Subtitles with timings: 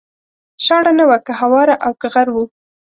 [0.65, 2.35] شاړه نه وه که هواره او که غر و